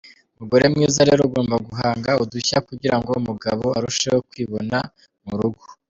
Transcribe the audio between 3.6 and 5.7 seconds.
arusheho kwibona mu rugo.